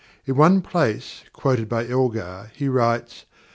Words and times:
In 0.25 0.35
one 0.35 0.61
place, 0.63 1.25
quoted 1.31 1.69
by 1.69 1.87
Elgar, 1.87 2.49
he 2.55 2.67
writes 2.67 3.25